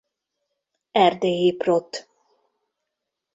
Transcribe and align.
Erdélyi 0.91 1.55
Prot. 1.55 2.09